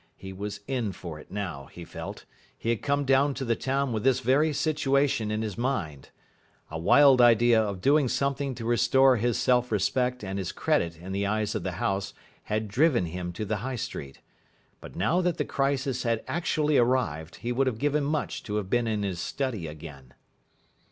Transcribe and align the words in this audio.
He 0.15 0.33
was 0.33 0.61
in 0.67 0.93
for 0.93 1.19
it 1.19 1.29
now, 1.29 1.65
he 1.67 1.85
felt. 1.85 2.25
He 2.57 2.69
had 2.69 2.81
come 2.81 3.05
down 3.05 3.35
to 3.35 3.45
the 3.45 3.55
town 3.55 3.93
with 3.93 4.03
this 4.03 4.19
very 4.19 4.51
situation 4.51 5.29
in 5.29 5.43
his 5.43 5.59
mind. 5.59 6.09
A 6.71 6.79
wild 6.79 7.21
idea 7.21 7.61
of 7.61 7.81
doing 7.81 8.07
something 8.07 8.55
to 8.55 8.65
restore 8.65 9.17
his 9.17 9.37
self 9.37 9.71
respect 9.71 10.23
and 10.23 10.39
his 10.39 10.51
credit 10.51 10.97
in 10.97 11.11
the 11.11 11.27
eyes 11.27 11.53
of 11.53 11.61
the 11.61 11.73
house 11.73 12.15
had 12.45 12.67
driven 12.67 13.05
him 13.05 13.31
to 13.33 13.45
the 13.45 13.57
High 13.57 13.75
Street. 13.75 14.21
But 14.79 14.95
now 14.95 15.21
that 15.21 15.37
the 15.37 15.45
crisis 15.45 16.01
had 16.01 16.23
actually 16.27 16.79
arrived, 16.79 17.35
he 17.35 17.51
would 17.51 17.67
have 17.67 17.77
given 17.77 18.03
much 18.03 18.41
to 18.45 18.55
have 18.55 18.71
been 18.71 18.87
in 18.87 19.03
his 19.03 19.19
study 19.19 19.67
again. 19.67 20.15